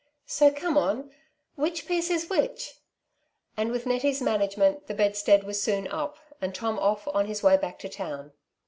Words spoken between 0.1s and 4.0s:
So come on— which piece is which?" And with